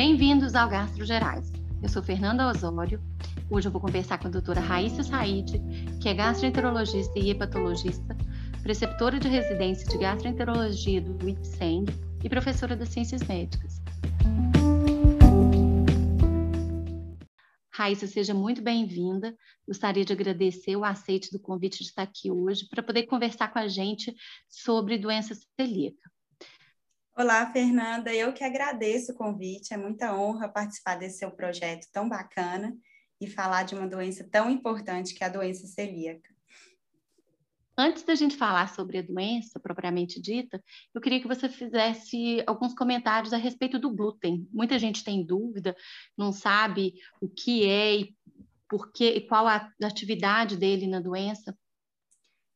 [0.00, 1.50] Bem-vindos ao Gastro Gerais.
[1.82, 3.02] Eu sou Fernanda Osório.
[3.50, 5.60] Hoje eu vou conversar com a doutora Raíssa Said,
[6.00, 8.16] que é gastroenterologista e hepatologista,
[8.62, 11.92] preceptora de residência de gastroenterologia do IPSENG
[12.22, 13.82] e professora das ciências médicas.
[17.72, 19.34] Raíssa, seja muito bem-vinda.
[19.66, 23.58] Gostaria de agradecer o aceite do convite de estar aqui hoje para poder conversar com
[23.58, 24.14] a gente
[24.48, 26.08] sobre doença celíaca.
[27.20, 28.14] Olá, Fernanda.
[28.14, 29.74] Eu que agradeço o convite.
[29.74, 32.72] É muita honra participar desse seu projeto tão bacana
[33.20, 36.32] e falar de uma doença tão importante que é a doença celíaca.
[37.76, 40.62] Antes da gente falar sobre a doença propriamente dita,
[40.94, 44.48] eu queria que você fizesse alguns comentários a respeito do glúten.
[44.52, 45.76] Muita gente tem dúvida,
[46.16, 48.16] não sabe o que é e
[48.70, 51.52] por que, e qual a atividade dele na doença.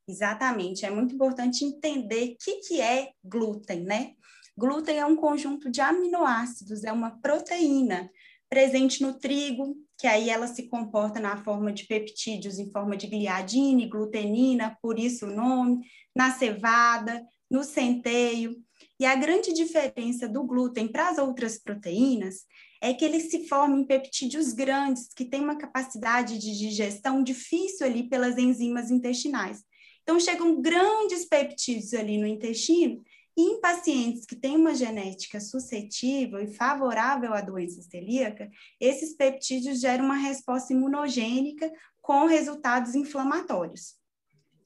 [0.09, 4.15] Exatamente, é muito importante entender o que, que é glúten, né?
[4.56, 8.11] Glúten é um conjunto de aminoácidos, é uma proteína
[8.50, 13.06] presente no trigo, que aí ela se comporta na forma de peptídeos em forma de
[13.06, 15.81] gliadina e glutenina, por isso o nome,
[16.14, 18.55] na cevada, no centeio.
[19.00, 22.44] E a grande diferença do glúten para as outras proteínas
[22.83, 27.87] é que ele se forma em peptídeos grandes, que têm uma capacidade de digestão difícil
[27.87, 29.62] ali pelas enzimas intestinais.
[30.03, 33.03] Então, chegam grandes peptídeos ali no intestino
[33.36, 39.80] e em pacientes que têm uma genética suscetível e favorável à doença celíaca, esses peptídeos
[39.80, 43.94] geram uma resposta imunogênica com resultados inflamatórios.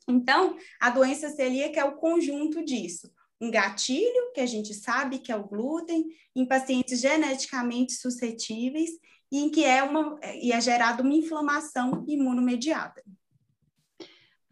[0.09, 3.11] Então, a doença celíaca é o conjunto disso.
[3.41, 8.91] Um gatilho, que a gente sabe que é o glúten, em pacientes geneticamente suscetíveis,
[9.31, 13.03] e em que é, uma, e é gerada uma inflamação imunomediada.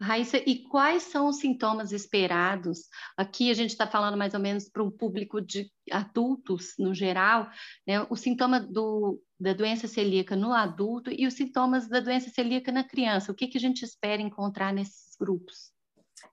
[0.05, 2.87] Raíssa, e quais são os sintomas esperados?
[3.17, 7.49] Aqui a gente está falando mais ou menos para um público de adultos no geral,
[7.87, 8.05] né?
[8.07, 12.83] O sintoma do, da doença celíaca no adulto e os sintomas da doença celíaca na
[12.83, 13.31] criança.
[13.31, 15.73] O que, que a gente espera encontrar nesses grupos?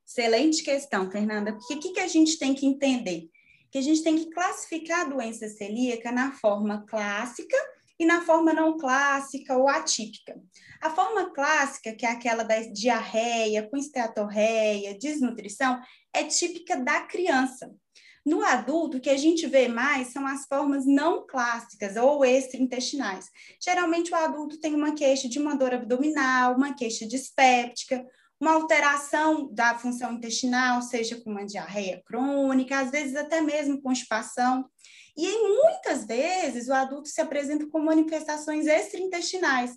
[0.06, 1.54] Excelente questão, Fernanda.
[1.54, 3.30] Porque o que, que a gente tem que entender?
[3.70, 7.56] Que a gente tem que classificar a doença celíaca na forma clássica
[7.98, 10.40] e na forma não clássica ou atípica.
[10.80, 15.80] A forma clássica, que é aquela da diarreia, com esteatorreia, desnutrição,
[16.12, 17.70] é típica da criança.
[18.24, 23.26] No adulto, o que a gente vê mais são as formas não clássicas ou extraintestinais.
[23.60, 28.04] Geralmente, o adulto tem uma queixa de uma dor abdominal, uma queixa dispéptica,
[28.40, 34.68] uma alteração da função intestinal, seja com uma diarreia crônica, às vezes até mesmo constipação.
[35.16, 39.72] E muitas vezes o adulto se apresenta com manifestações extraintestinais.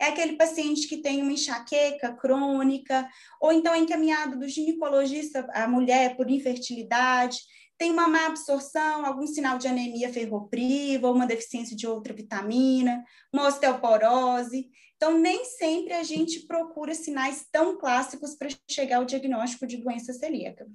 [0.00, 3.06] É aquele paciente que tem uma enxaqueca crônica,
[3.40, 7.38] ou então é encaminhado do ginecologista, a mulher, por infertilidade,
[7.80, 13.02] tem uma má absorção, algum sinal de anemia ferropriva, ou uma deficiência de outra vitamina,
[13.32, 14.68] uma osteoporose.
[14.96, 20.12] Então, nem sempre a gente procura sinais tão clássicos para chegar ao diagnóstico de doença
[20.12, 20.66] celíaca.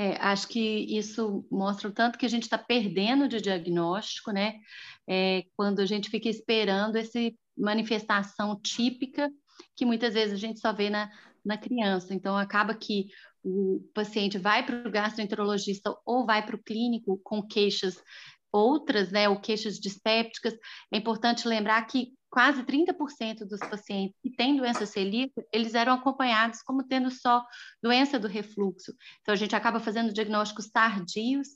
[0.00, 4.54] É, acho que isso mostra o tanto que a gente está perdendo de diagnóstico, né?
[5.08, 7.18] É, quando a gente fica esperando essa
[7.56, 9.28] manifestação típica
[9.74, 11.10] que muitas vezes a gente só vê na,
[11.44, 12.14] na criança.
[12.14, 13.08] Então, acaba que
[13.42, 18.00] o paciente vai para o gastroenterologista ou vai para o clínico com queixas
[18.52, 20.54] outras, né, ou queixas dispépticas.
[20.92, 26.62] É importante lembrar que quase 30% dos pacientes que têm doença celíaca, eles eram acompanhados
[26.62, 27.44] como tendo só
[27.82, 28.94] doença do refluxo.
[29.20, 31.48] Então, a gente acaba fazendo diagnósticos tardios,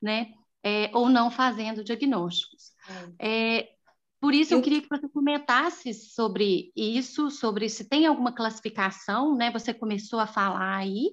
[0.00, 0.32] né?
[0.62, 2.72] É, ou não fazendo diagnósticos.
[3.18, 3.58] É.
[3.58, 3.68] é,
[4.20, 4.58] por isso, eu...
[4.58, 9.50] eu queria que você comentasse sobre isso, sobre se tem alguma classificação, né?
[9.52, 11.10] Você começou a falar aí,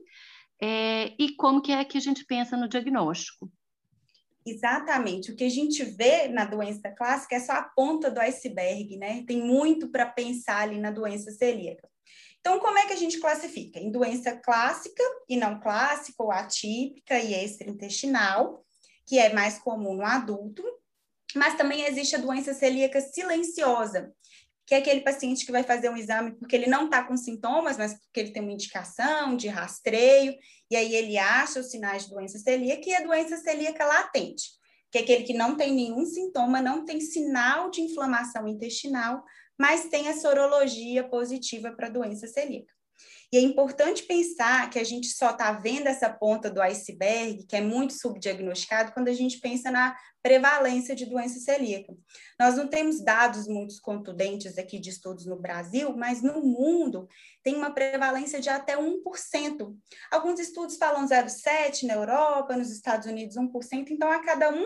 [0.62, 3.52] é, e como que é que a gente pensa no diagnóstico.
[4.46, 5.32] Exatamente.
[5.32, 9.24] O que a gente vê na doença clássica é só a ponta do iceberg, né?
[9.26, 11.90] Tem muito para pensar ali na doença celíaca.
[12.40, 13.80] Então, como é que a gente classifica?
[13.80, 18.64] Em doença clássica e não clássica, ou atípica e extraintestinal,
[19.08, 20.64] que é mais comum no adulto,
[21.36, 24.14] mas também existe a doença celíaca silenciosa,
[24.66, 27.78] que é aquele paciente que vai fazer um exame porque ele não está com sintomas,
[27.78, 30.36] mas porque ele tem uma indicação de rastreio,
[30.70, 34.50] e aí ele acha os sinais de doença celíaca e a doença celíaca latente,
[34.92, 39.24] que é aquele que não tem nenhum sintoma, não tem sinal de inflamação intestinal,
[39.58, 42.75] mas tem a sorologia positiva para a doença celíaca.
[43.36, 47.58] E é importante pensar que a gente só está vendo essa ponta do iceberg, que
[47.58, 49.94] é muito subdiagnosticado, quando a gente pensa na
[50.24, 51.94] prevalência de doença celíaca.
[52.40, 57.10] Nós não temos dados muito contundentes aqui de estudos no Brasil, mas no mundo
[57.44, 59.76] tem uma prevalência de até 1%.
[60.10, 64.66] Alguns estudos falam 0,7% na Europa, nos Estados Unidos 1%, então a cada um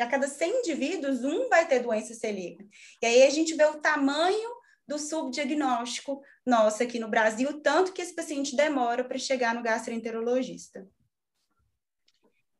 [0.00, 2.64] a cada 100 indivíduos, um vai ter doença celíaca.
[3.02, 4.55] E aí a gente vê o tamanho
[4.86, 10.88] do subdiagnóstico nosso aqui no Brasil, tanto que esse paciente demora para chegar no gastroenterologista.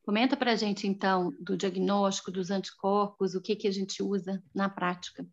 [0.03, 4.41] Comenta para a gente, então, do diagnóstico dos anticorpos, o que, que a gente usa
[4.55, 5.27] na prática.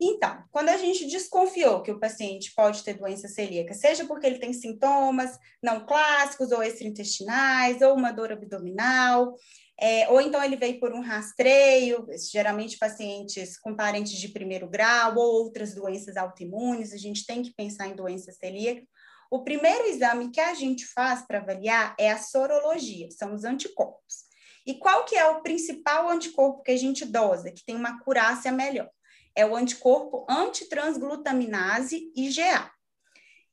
[0.00, 4.38] Então, quando a gente desconfiou que o paciente pode ter doença celíaca, seja porque ele
[4.38, 9.34] tem sintomas não clássicos ou extraintestinais, ou uma dor abdominal,
[9.80, 15.16] é, ou então ele veio por um rastreio, geralmente pacientes com parentes de primeiro grau
[15.16, 18.82] ou outras doenças autoimunes, a gente tem que pensar em doença celíaca.
[19.30, 24.26] O primeiro exame que a gente faz para avaliar é a sorologia, são os anticorpos.
[24.66, 28.50] E qual que é o principal anticorpo que a gente dosa, que tem uma curácia
[28.50, 28.90] melhor?
[29.38, 32.68] é o anticorpo antitransglutaminase IgA.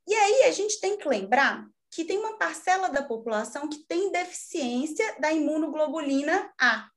[0.07, 4.11] E aí a gente tem que lembrar que tem uma parcela da população que tem
[4.11, 6.89] deficiência da imunoglobulina A.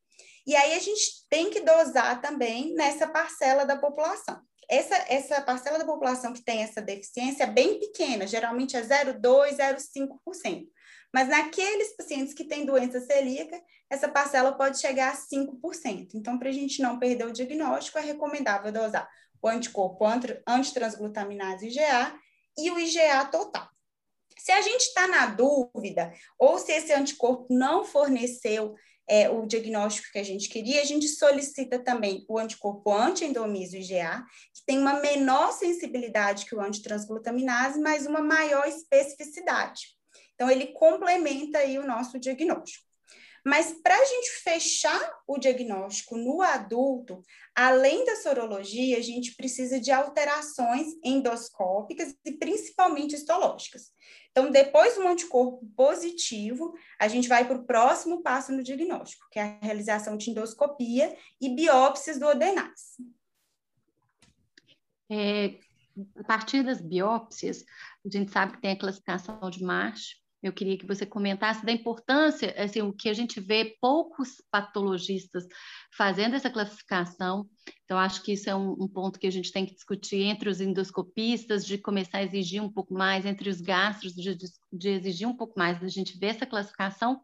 [0.47, 4.41] E aí a gente tem que dosar também nessa parcela da população.
[4.69, 9.57] Essa, essa parcela da população que tem essa deficiência é bem pequena, geralmente é 0,2,
[9.57, 10.67] 0,5%.
[11.13, 13.59] Mas naqueles pacientes que têm doença celíaca,
[13.91, 16.11] essa parcela pode chegar a 5%.
[16.15, 19.09] Então, para a gente não perder o diagnóstico, é recomendável dosar
[19.41, 20.05] o anticorpo
[20.47, 22.15] antitransglutaminase IgA
[22.59, 23.69] e o IgA total.
[24.39, 28.75] Se a gente está na dúvida, ou se esse anticorpo não forneceu
[29.09, 34.25] é, o diagnóstico que a gente queria, a gente solicita também o anticorpo anti-endomiso IgA,
[34.55, 39.97] que tem uma menor sensibilidade que o antitransglutaminase, mas uma maior especificidade.
[40.35, 42.88] Então, ele complementa aí o nosso diagnóstico.
[43.49, 47.23] Mas para a gente fechar o diagnóstico no adulto,
[47.55, 53.91] além da sorologia, a gente precisa de alterações endoscópicas e principalmente histológicas.
[54.31, 59.39] Então, depois do anticorpo positivo, a gente vai para o próximo passo no diagnóstico, que
[59.39, 62.99] é a realização de endoscopia e biópsias do adenais.
[65.11, 65.59] É,
[66.19, 67.65] a partir das biópsias,
[68.05, 71.73] a gente sabe que tem a classificação de Marsh, eu queria que você comentasse da
[71.73, 75.45] importância, assim, o que a gente vê poucos patologistas
[75.97, 77.49] fazendo essa classificação.
[77.85, 80.49] Então, acho que isso é um, um, ponto que a gente tem que discutir entre
[80.49, 84.37] os endoscopistas, de começar a exigir um pouco mais, entre os gastros, de,
[84.73, 87.21] de exigir um pouco mais, da gente ver essa classificação.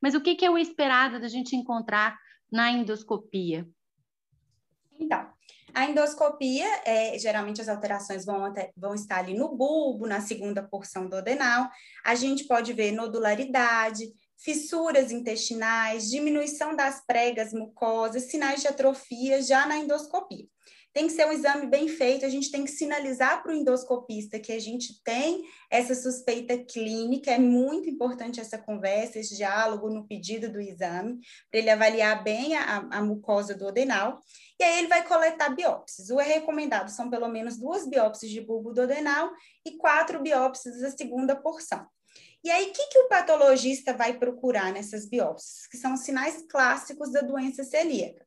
[0.00, 2.16] Mas o que, que é o esperado da gente encontrar
[2.50, 3.68] na endoscopia?
[5.00, 5.28] Então,
[5.74, 10.62] a endoscopia, é, geralmente as alterações vão, até, vão estar ali no bulbo, na segunda
[10.62, 11.68] porção do adenal.
[12.04, 19.66] A gente pode ver nodularidade, fissuras intestinais, diminuição das pregas mucosas, sinais de atrofia já
[19.66, 20.46] na endoscopia
[20.92, 24.38] tem que ser um exame bem feito, a gente tem que sinalizar para o endoscopista
[24.38, 30.06] que a gente tem essa suspeita clínica, é muito importante essa conversa, esse diálogo no
[30.06, 31.18] pedido do exame,
[31.50, 34.20] para ele avaliar bem a, a mucosa do adenal,
[34.60, 36.10] e aí ele vai coletar biópsias.
[36.10, 39.30] O é recomendado são pelo menos duas biópsias de bulbo do adenal
[39.64, 41.86] e quatro biópsias da segunda porção.
[42.44, 45.68] E aí, o que, que o patologista vai procurar nessas biópsias?
[45.68, 48.26] Que são sinais clássicos da doença celíaca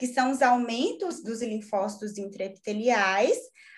[0.00, 3.36] que são os aumentos dos linfócitos intraepiteliais,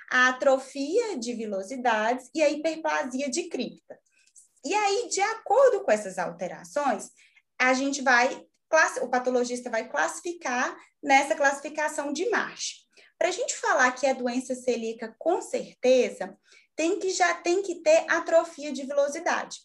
[0.08, 3.98] a atrofia de vilosidades e a hiperplasia de cripta.
[4.64, 7.10] E aí, de acordo com essas alterações,
[7.60, 8.40] a gente vai,
[9.00, 12.86] o patologista vai classificar nessa classificação de Marsh.
[13.18, 16.38] Para a gente falar que é doença celíaca com certeza,
[16.76, 19.58] tem que já tem que ter atrofia de vilosidade.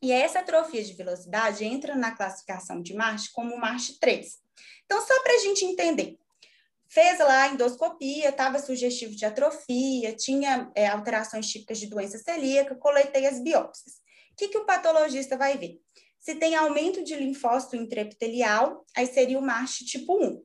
[0.00, 4.40] E essa atrofia de velocidade entra na classificação de Marsh como Marsh 3.
[4.84, 6.18] Então, só para a gente entender,
[6.88, 13.26] fez lá endoscopia, estava sugestivo de atrofia, tinha é, alterações típicas de doença celíaca, coletei
[13.26, 13.94] as biópsias.
[14.32, 15.80] O que, que o patologista vai ver?
[16.18, 20.44] Se tem aumento de linfócito intraepitelial, aí seria o MASH tipo 1.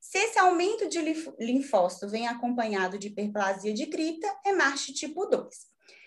[0.00, 1.00] Se esse aumento de
[1.40, 5.46] linfócito vem acompanhado de hiperplasia de cripta, é MASH tipo 2.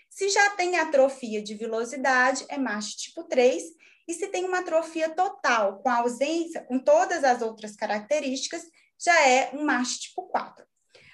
[0.10, 3.64] Se já tem atrofia de vilosidade, é MASH tipo 3.
[4.08, 8.64] E se tem uma atrofia total, com ausência, com todas as outras características,
[9.04, 10.66] já é um MASH tipo 4.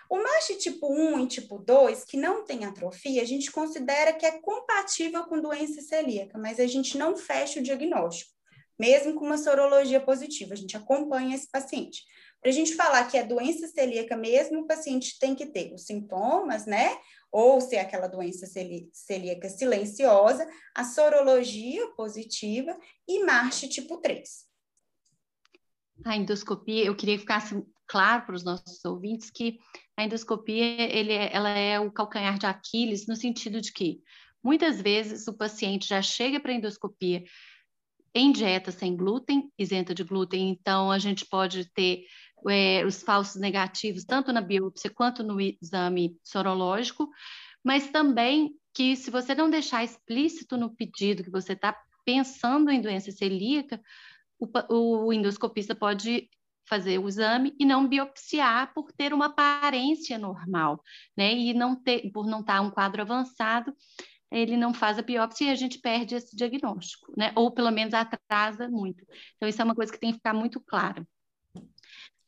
[0.10, 4.26] O MASH tipo 1 e tipo 2, que não tem atrofia, a gente considera que
[4.26, 8.32] é compatível com doença celíaca, mas a gente não fecha o diagnóstico,
[8.80, 12.04] mesmo com uma sorologia positiva, a gente acompanha esse paciente.
[12.40, 15.86] Para a gente falar que é doença celíaca mesmo, o paciente tem que ter os
[15.86, 16.98] sintomas, né?
[17.32, 18.46] Ou se é aquela doença
[18.92, 24.46] celíaca silenciosa, a sorologia positiva e marche tipo 3.
[26.06, 29.58] A endoscopia, eu queria que ficasse claro para os nossos ouvintes que
[29.96, 34.02] a endoscopia ele é, ela é o calcanhar de Aquiles no sentido de que
[34.44, 37.24] muitas vezes o paciente já chega para a endoscopia
[38.14, 42.04] em dieta sem glúten, isenta de glúten, então a gente pode ter
[42.50, 47.10] é, os falsos negativos, tanto na biópsia quanto no exame sorológico,
[47.64, 51.76] mas também que se você não deixar explícito no pedido que você está
[52.06, 53.82] pensando em doença celíaca,
[54.40, 56.30] o, o endoscopista pode
[56.68, 60.84] fazer o exame e não biopsiar por ter uma aparência normal,
[61.16, 61.34] né?
[61.34, 63.74] E não ter, por não estar tá um quadro avançado,
[64.30, 67.32] ele não faz a biópsia e a gente perde esse diagnóstico, né?
[67.36, 69.06] Ou pelo menos atrasa muito.
[69.36, 71.08] Então, isso é uma coisa que tem que ficar muito clara.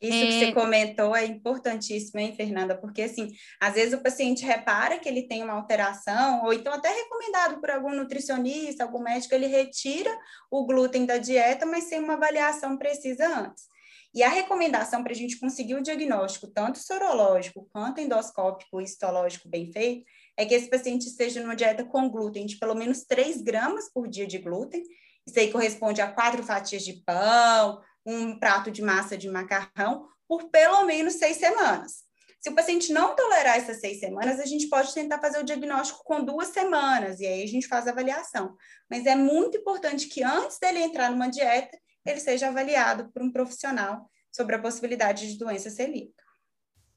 [0.02, 0.26] Isso é...
[0.26, 2.76] que você comentou é importantíssimo, hein, Fernanda?
[2.76, 6.90] Porque, assim, às vezes o paciente repara que ele tem uma alteração, ou então até
[6.90, 10.16] recomendado por algum nutricionista, algum médico, ele retira
[10.50, 13.66] o glúten da dieta, mas sem uma avaliação precisa antes.
[14.14, 19.48] E a recomendação para a gente conseguir o diagnóstico, tanto sorológico quanto endoscópico e histológico
[19.48, 20.04] bem feito,
[20.36, 24.08] é que esse paciente esteja numa dieta com glúten de pelo menos 3 gramas por
[24.08, 24.82] dia de glúten.
[25.28, 30.50] Isso aí corresponde a quatro fatias de pão, um prato de massa de macarrão, por
[30.50, 32.08] pelo menos seis semanas.
[32.40, 36.04] Se o paciente não tolerar essas seis semanas, a gente pode tentar fazer o diagnóstico
[36.06, 38.56] com duas semanas, e aí a gente faz a avaliação.
[38.90, 43.32] Mas é muito importante que antes dele entrar numa dieta, ele seja avaliado por um
[43.32, 46.24] profissional sobre a possibilidade de doença celíaca.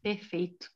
[0.00, 0.68] Perfeito.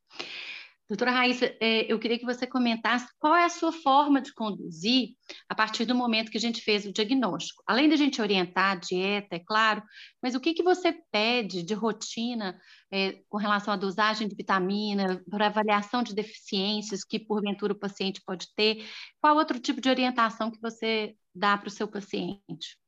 [0.88, 5.16] Doutora Raíssa, é, eu queria que você comentasse qual é a sua forma de conduzir
[5.48, 7.60] a partir do momento que a gente fez o diagnóstico.
[7.66, 9.82] Além da gente orientar a dieta, é claro,
[10.22, 12.56] mas o que, que você pede de rotina
[12.92, 18.22] é, com relação à dosagem de vitamina, para avaliação de deficiências que porventura o paciente
[18.24, 18.86] pode ter?
[19.20, 22.78] Qual outro tipo de orientação que você dá para o seu paciente?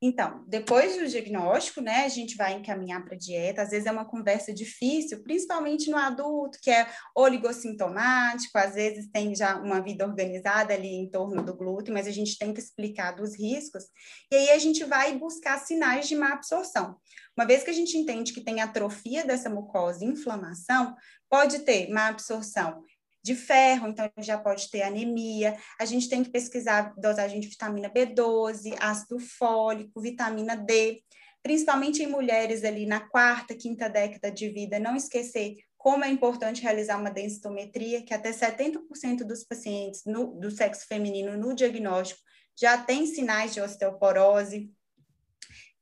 [0.00, 3.62] Então, depois do diagnóstico, né, a gente vai encaminhar para dieta.
[3.62, 6.86] Às vezes é uma conversa difícil, principalmente no adulto, que é
[7.16, 12.12] oligossintomático, às vezes tem já uma vida organizada ali em torno do glúten, mas a
[12.12, 13.84] gente tem que explicar dos riscos.
[14.30, 16.96] E aí a gente vai buscar sinais de má absorção.
[17.36, 20.94] Uma vez que a gente entende que tem atrofia dessa mucosa, inflamação,
[21.28, 22.84] pode ter má absorção
[23.22, 25.56] de ferro, então já pode ter anemia.
[25.78, 31.02] A gente tem que pesquisar dosagem de vitamina B12, ácido fólico, vitamina D,
[31.42, 36.60] principalmente em mulheres ali na quarta, quinta década de vida, não esquecer como é importante
[36.60, 42.20] realizar uma densitometria, que até 70% dos pacientes no, do sexo feminino no diagnóstico
[42.60, 44.70] já tem sinais de osteoporose.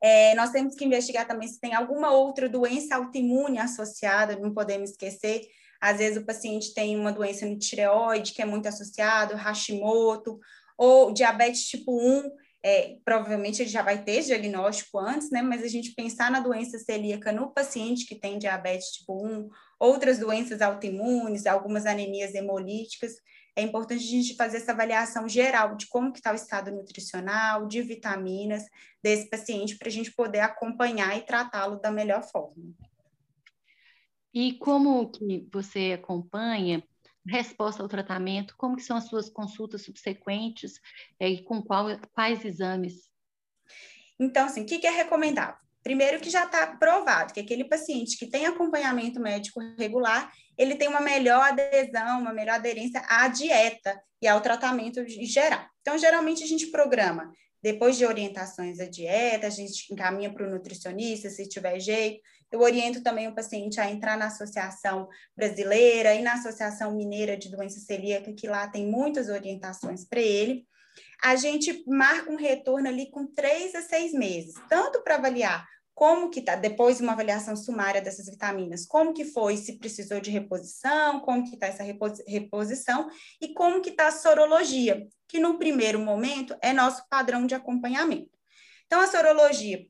[0.01, 4.91] É, nós temos que investigar também se tem alguma outra doença autoimune associada, não podemos
[4.91, 5.49] esquecer,
[5.87, 10.41] às vezes o paciente tem uma doença no tireoide, que é muito associado, Hashimoto,
[10.77, 12.29] ou diabetes tipo 1,
[12.61, 15.43] é, provavelmente ele já vai ter diagnóstico antes, né?
[15.43, 20.19] Mas a gente pensar na doença celíaca no paciente que tem diabetes tipo 1, outras
[20.19, 23.13] doenças autoimunes, algumas anemias hemolíticas,
[23.55, 27.69] é importante a gente fazer essa avaliação geral de como que está o estado nutricional,
[27.69, 28.65] de vitaminas
[29.01, 32.75] desse paciente, para a gente poder acompanhar e tratá-lo da melhor forma.
[34.37, 36.85] E como que você acompanha
[37.27, 38.55] resposta ao tratamento?
[38.59, 40.79] Como que são as suas consultas subsequentes
[41.19, 43.09] é, e com qual, quais exames?
[44.21, 45.57] Então, assim, o que, que é recomendável?
[45.83, 50.89] Primeiro que já está provado que aquele paciente que tem acompanhamento médico regular, ele tem
[50.89, 55.65] uma melhor adesão, uma melhor aderência à dieta e ao tratamento em geral.
[55.81, 57.33] Então, geralmente a gente programa,
[57.67, 62.61] depois de orientações à dieta, a gente encaminha para o nutricionista, se tiver jeito, eu
[62.61, 67.81] oriento também o paciente a entrar na Associação Brasileira e na Associação Mineira de Doença
[67.81, 70.65] Celíaca, que lá tem muitas orientações para ele.
[71.21, 76.29] A gente marca um retorno ali com três a seis meses, tanto para avaliar como
[76.29, 80.31] que está, depois de uma avaliação sumária dessas vitaminas, como que foi, se precisou de
[80.31, 81.83] reposição, como que está essa
[82.29, 83.09] reposição
[83.41, 88.29] e como que está a sorologia, que no primeiro momento é nosso padrão de acompanhamento.
[88.85, 89.87] Então, a sorologia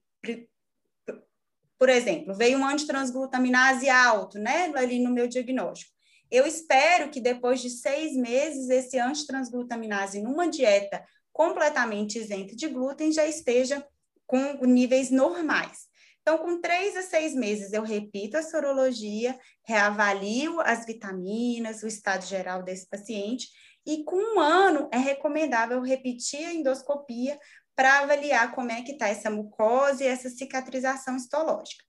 [1.79, 5.93] por exemplo, veio um antitransglutaminase alto, né, ali no meu diagnóstico.
[6.31, 13.13] Eu espero que depois de seis meses, esse antitransglutaminase numa dieta completamente isenta de glúten
[13.13, 13.87] já esteja
[14.27, 15.87] com níveis normais.
[16.29, 22.27] Então, com três a seis meses, eu repito a sorologia, reavalio as vitaminas, o estado
[22.27, 23.47] geral desse paciente,
[23.87, 27.39] e com um ano é recomendável repetir a endoscopia
[27.77, 31.85] para avaliar como é que está essa mucosa e essa cicatrização histológica.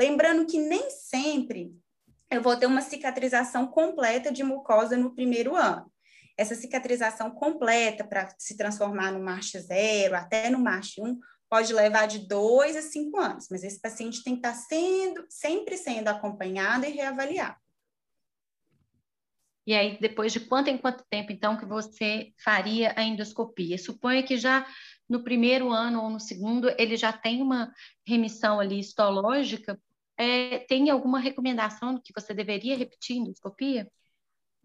[0.00, 1.70] Lembrando que nem sempre
[2.30, 5.92] eu vou ter uma cicatrização completa de mucosa no primeiro ano.
[6.38, 11.18] Essa cicatrização completa para se transformar no MASH 0, até no MASH 1,
[11.54, 15.76] pode levar de dois a cinco anos, mas esse paciente tem que estar sendo, sempre
[15.76, 17.54] sendo acompanhado e reavaliado.
[19.64, 23.78] E aí, depois de quanto em quanto tempo, então, que você faria a endoscopia?
[23.78, 24.66] Suponha que já
[25.08, 27.72] no primeiro ano ou no segundo ele já tem uma
[28.04, 29.80] remissão ali histológica.
[30.18, 33.88] É, tem alguma recomendação que você deveria repetir endoscopia?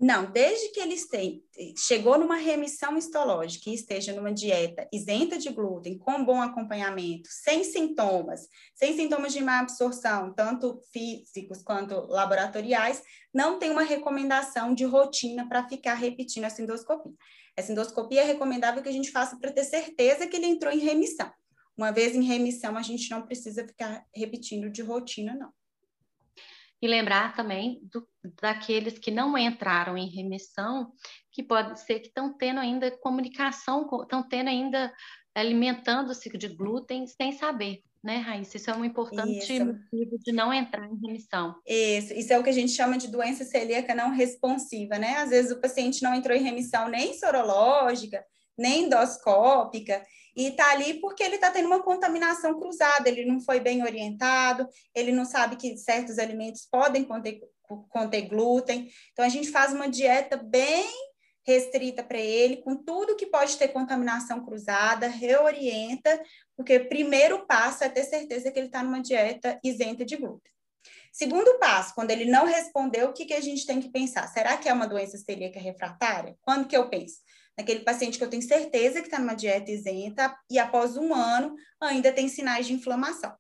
[0.02, 1.42] Não, desde que ele esteja,
[1.78, 7.66] chegou numa remissão histológica e esteja numa dieta isenta de glúten, com bom acompanhamento, sem
[7.66, 13.04] sintomas, sem sintomas de má absorção, tanto físicos quanto laboratoriais,
[13.34, 17.14] não tem uma recomendação de rotina para ficar repetindo essa endoscopia.
[17.58, 20.80] Essa endoscopia é recomendável que a gente faça para ter certeza que ele entrou em
[20.80, 21.30] remissão.
[21.76, 25.52] Uma vez em remissão, a gente não precisa ficar repetindo de rotina, não.
[26.82, 28.08] E lembrar também do,
[28.42, 30.92] daqueles que não entraram em remissão,
[31.32, 34.94] que pode ser que estão tendo ainda comunicação, estão tendo ainda
[35.36, 38.58] alimentando-se de glúten sem saber, né, Raíssa?
[38.58, 39.66] Isso é um importante isso.
[39.66, 41.56] motivo de não entrar em remissão.
[41.66, 45.18] Isso, isso é o que a gente chama de doença celíaca não responsiva, né?
[45.18, 48.24] Às vezes o paciente não entrou em remissão nem sorológica,
[48.58, 50.02] nem endoscópica,
[50.40, 54.66] e está ali porque ele está tendo uma contaminação cruzada, ele não foi bem orientado,
[54.96, 57.42] ele não sabe que certos alimentos podem conter,
[57.90, 58.90] conter glúten.
[59.12, 60.90] Então, a gente faz uma dieta bem
[61.46, 66.22] restrita para ele, com tudo que pode ter contaminação cruzada, reorienta,
[66.56, 70.54] porque o primeiro passo é ter certeza que ele está numa dieta isenta de glúten.
[71.12, 74.26] Segundo passo, quando ele não respondeu, o que, que a gente tem que pensar?
[74.28, 76.38] Será que é uma doença celíaca refratária?
[76.40, 77.18] Quando que eu penso?
[77.60, 81.56] Naquele paciente que eu tenho certeza que está numa dieta isenta e após um ano
[81.82, 83.36] ainda tem sinais de inflamação.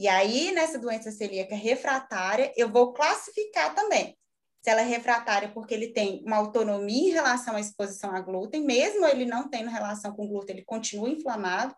[0.00, 4.18] E aí, nessa doença celíaca refratária, eu vou classificar também
[4.60, 8.64] se ela é refratária porque ele tem uma autonomia em relação à exposição a glúten,
[8.64, 11.72] mesmo ele não tendo relação com glúten, ele continua inflamado,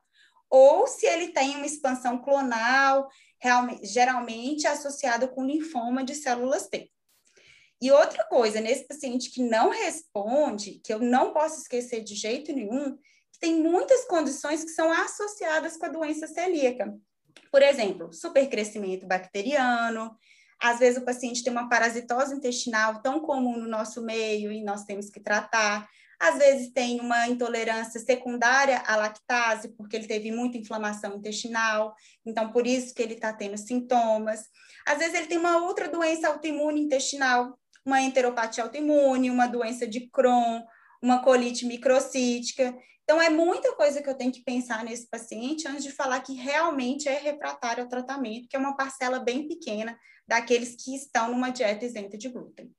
[0.48, 3.08] ou se ele tem uma expansão clonal,
[3.82, 6.90] geralmente associada com linfoma de células T.
[7.82, 12.52] E outra coisa, nesse paciente que não responde, que eu não posso esquecer de jeito
[12.52, 12.96] nenhum,
[13.32, 16.94] que tem muitas condições que são associadas com a doença celíaca.
[17.50, 20.16] Por exemplo, supercrescimento bacteriano,
[20.60, 24.84] às vezes o paciente tem uma parasitose intestinal tão comum no nosso meio e nós
[24.84, 25.88] temos que tratar.
[26.18, 31.94] Às vezes tem uma intolerância secundária à lactase, porque ele teve muita inflamação intestinal,
[32.24, 34.46] então por isso que ele está tendo sintomas.
[34.86, 40.08] Às vezes ele tem uma outra doença autoimune intestinal, uma enteropatia autoimune, uma doença de
[40.08, 40.62] Crohn,
[41.02, 42.74] uma colite microcítica.
[43.02, 46.32] Então, é muita coisa que eu tenho que pensar nesse paciente antes de falar que
[46.34, 51.50] realmente é refratário ao tratamento, que é uma parcela bem pequena daqueles que estão numa
[51.50, 52.74] dieta isenta de glúten.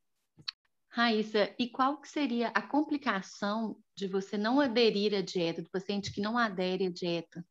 [0.90, 6.12] Raíssa, e qual que seria a complicação de você não aderir à dieta, do paciente
[6.12, 7.46] que não adere à dieta?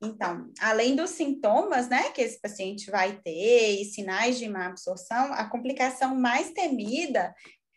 [0.00, 5.32] Então, além dos sintomas, né, que esse paciente vai ter e sinais de má absorção,
[5.32, 7.34] a complicação mais temida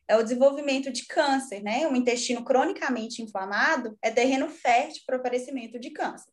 [0.08, 1.88] é o desenvolvimento de câncer, né?
[1.88, 6.32] Um intestino cronicamente inflamado é terreno fértil para o aparecimento de câncer.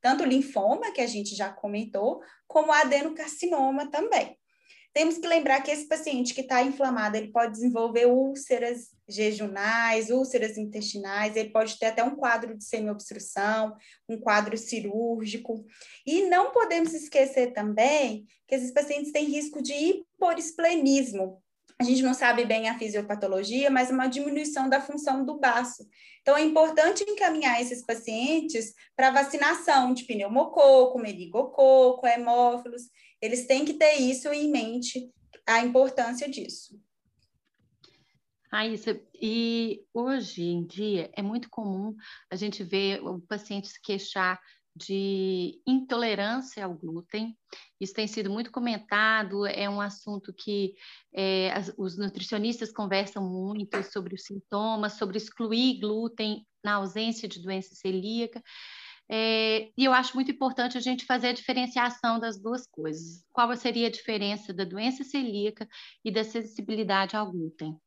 [0.00, 4.38] Tanto o linfoma, que a gente já comentou, como o adenocarcinoma também.
[4.94, 10.58] Temos que lembrar que esse paciente que está inflamado, ele pode desenvolver úlceras jejunais, úlceras
[10.58, 13.76] intestinais, ele pode ter até um quadro de semiobstrução,
[14.08, 15.64] um quadro cirúrgico.
[16.04, 21.42] E não podemos esquecer também que esses pacientes têm risco de hiporesplenismo.
[21.78, 25.86] A gente não sabe bem a fisiopatologia, mas uma diminuição da função do baço.
[26.22, 32.82] Então, é importante encaminhar esses pacientes para vacinação de pneumococo, meningococo, hemófilos,
[33.20, 35.10] eles têm que ter isso em mente,
[35.46, 36.80] a importância disso.
[38.56, 41.94] Raíssa, e hoje em dia é muito comum
[42.30, 44.40] a gente ver o paciente se queixar
[44.74, 47.36] de intolerância ao glúten.
[47.78, 50.72] Isso tem sido muito comentado, é um assunto que
[51.14, 57.42] é, as, os nutricionistas conversam muito sobre os sintomas, sobre excluir glúten na ausência de
[57.42, 58.42] doença celíaca.
[59.06, 63.22] É, e eu acho muito importante a gente fazer a diferenciação das duas coisas.
[63.34, 65.68] Qual seria a diferença da doença celíaca
[66.02, 67.78] e da sensibilidade ao glúten?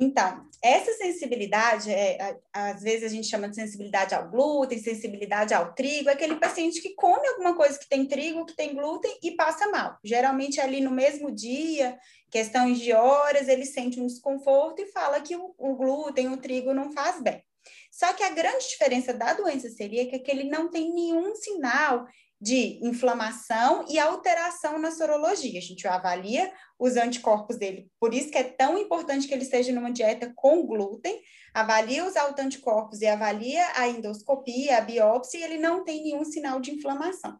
[0.00, 5.74] Então, essa sensibilidade, é, às vezes a gente chama de sensibilidade ao glúten, sensibilidade ao
[5.74, 9.32] trigo, é aquele paciente que come alguma coisa que tem trigo, que tem glúten e
[9.32, 9.98] passa mal.
[10.04, 11.98] Geralmente ali no mesmo dia,
[12.30, 16.72] questões de horas, ele sente um desconforto e fala que o, o glúten, o trigo
[16.72, 17.42] não faz bem.
[17.90, 22.06] Só que a grande diferença da doença celíaca é que ele não tem nenhum sinal
[22.40, 25.58] de inflamação e alteração na sorologia.
[25.58, 29.72] A gente avalia os anticorpos dele, por isso que é tão importante que ele esteja
[29.72, 31.20] numa dieta com glúten,
[31.52, 36.60] avalia os autoanticorpos e avalia a endoscopia, a biópsia, e ele não tem nenhum sinal
[36.60, 37.38] de inflamação.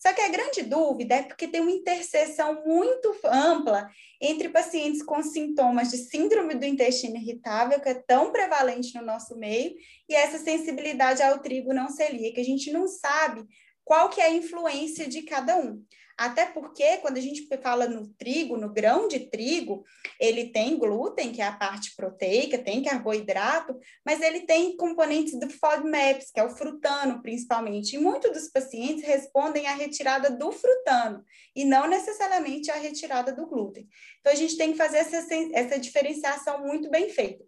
[0.00, 3.86] Só que a grande dúvida é porque tem uma interseção muito ampla
[4.18, 9.36] entre pacientes com sintomas de síndrome do intestino irritável, que é tão prevalente no nosso
[9.36, 9.74] meio,
[10.08, 12.40] e essa sensibilidade ao trigo não celíaco.
[12.40, 13.44] A gente não sabe
[13.84, 15.84] qual que é a influência de cada um.
[16.20, 19.82] Até porque, quando a gente fala no trigo, no grão de trigo,
[20.20, 25.48] ele tem glúten, que é a parte proteica, tem carboidrato, mas ele tem componentes do
[25.48, 27.96] FODMAPs, que é o frutano, principalmente.
[27.96, 31.24] E muitos dos pacientes respondem à retirada do frutano,
[31.56, 33.88] e não necessariamente à retirada do glúten.
[34.20, 37.42] Então, a gente tem que fazer essa, essa diferenciação muito bem feita.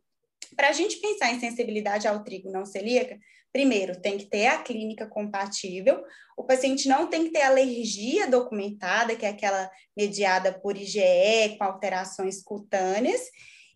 [0.56, 3.18] Para a gente pensar em sensibilidade ao trigo não celíaca,
[3.52, 6.02] Primeiro, tem que ter a clínica compatível,
[6.36, 11.64] o paciente não tem que ter alergia documentada, que é aquela mediada por IgE, com
[11.64, 13.20] alterações cutâneas,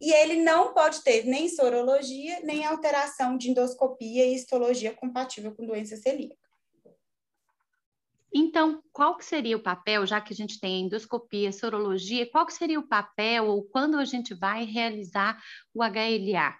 [0.01, 5.67] e ele não pode ter nem sorologia, nem alteração de endoscopia e histologia compatível com
[5.67, 6.37] doença celíaca.
[8.35, 12.53] Então, qual que seria o papel, já que a gente tem endoscopia, sorologia, qual que
[12.53, 16.55] seria o papel ou quando a gente vai realizar o HLA?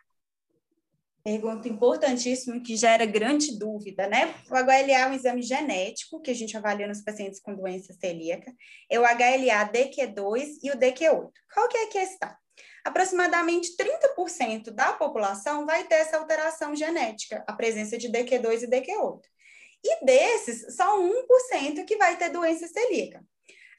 [1.27, 4.33] Pergunta importantíssima que gera grande dúvida, né?
[4.49, 8.55] O HLA é um exame genético que a gente avalia nos pacientes com doença celíaca.
[8.89, 11.31] É o HLA DQ2 e o DQ8.
[11.53, 12.33] Qual que é a questão?
[12.85, 19.21] Aproximadamente 30% da população vai ter essa alteração genética, a presença de DQ2 e DQ8.
[19.85, 23.21] E desses, só 1% que vai ter doença celíaca.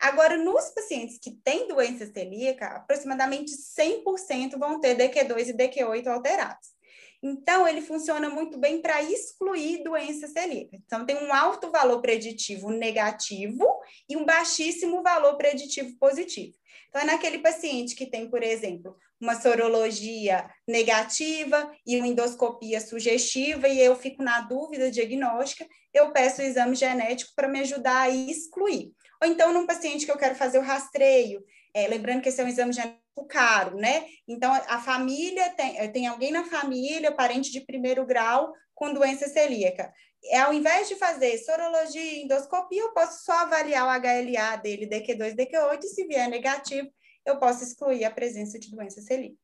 [0.01, 6.76] Agora, nos pacientes que têm doença celíaca, aproximadamente 100% vão ter DQ2 e DQ8 alterados.
[7.21, 10.75] Então, ele funciona muito bem para excluir doença celíaca.
[10.75, 13.65] Então, tem um alto valor preditivo negativo
[14.07, 16.53] e um baixíssimo valor preditivo positivo.
[16.89, 23.67] Então, é naquele paciente que tem, por exemplo, uma sorologia negativa e uma endoscopia sugestiva,
[23.67, 28.09] e eu fico na dúvida diagnóstica, eu peço o exame genético para me ajudar a
[28.09, 28.91] excluir.
[29.21, 32.43] Ou então, num paciente que eu quero fazer o rastreio, é, lembrando que esse é
[32.43, 34.05] um exame genético caro, né?
[34.27, 39.27] Então, a família tem, eh, tem alguém na família, parente de primeiro grau, com doença
[39.27, 39.91] celíaca.
[40.25, 44.87] É, ao invés de fazer sorologia e endoscopia, eu posso só avaliar o HLA dele,
[44.87, 46.89] DQ2, DQ8, e se vier negativo,
[47.25, 49.37] eu posso excluir a presença de doença celíaca.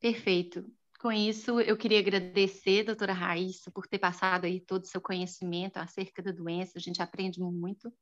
[0.00, 0.64] Perfeito.
[1.00, 5.76] Com isso, eu queria agradecer, doutora Raíssa, por ter passado aí todo o seu conhecimento
[5.76, 7.92] acerca da doença, a gente aprende muito.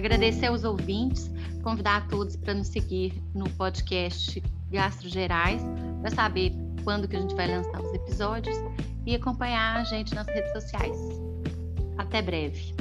[0.00, 1.30] Agradecer aos ouvintes,
[1.62, 5.60] convidar a todos para nos seguir no podcast Gastro Gerais,
[6.00, 8.56] para saber quando que a gente vai lançar os episódios
[9.04, 10.96] e acompanhar a gente nas redes sociais.
[11.98, 12.74] Até breve.